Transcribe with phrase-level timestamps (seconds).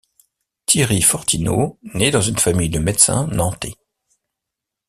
[0.65, 3.75] Thierry Fortineau naît dans une famille de médecins nantais.